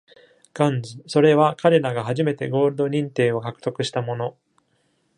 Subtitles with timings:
[0.55, 4.35] Guns、それは彼らが初めてゴールド認定を獲得したもの